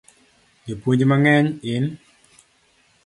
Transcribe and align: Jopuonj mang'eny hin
Jopuonj 0.67 1.01
mang'eny 1.09 1.47
hin 1.65 1.85